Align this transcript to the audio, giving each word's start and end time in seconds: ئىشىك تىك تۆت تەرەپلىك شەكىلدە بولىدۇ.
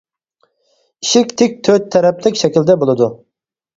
ئىشىك 1.05 1.35
تىك 1.41 1.55
تۆت 1.67 1.87
تەرەپلىك 1.97 2.41
شەكىلدە 2.43 2.79
بولىدۇ. 2.85 3.11